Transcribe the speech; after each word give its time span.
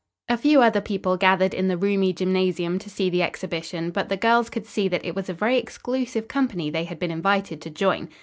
A 0.27 0.35
few 0.35 0.63
other 0.63 0.81
people 0.81 1.15
gathered 1.15 1.53
in 1.53 1.67
the 1.67 1.77
roomy 1.77 2.11
gymnasium 2.11 2.79
to 2.79 2.89
see 2.89 3.07
the 3.07 3.21
exhibition, 3.21 3.91
but 3.91 4.09
the 4.09 4.17
girls 4.17 4.49
could 4.49 4.65
see 4.65 4.87
that 4.87 5.05
it 5.05 5.13
was 5.15 5.29
a 5.29 5.33
very 5.35 5.59
exclusive 5.59 6.27
company 6.27 6.71
they 6.71 6.85
had 6.85 6.97
been 6.97 7.11
invited 7.11 7.61
to 7.61 7.69
join. 7.69 8.09